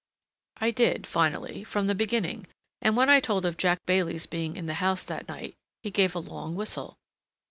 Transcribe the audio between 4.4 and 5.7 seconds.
in the house that night,